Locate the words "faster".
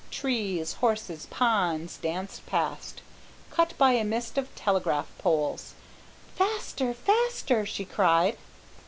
6.35-6.95, 6.95-7.67